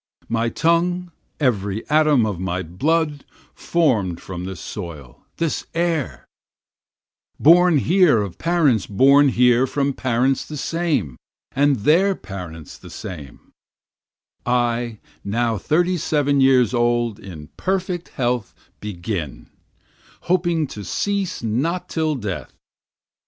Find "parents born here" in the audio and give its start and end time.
8.39-9.67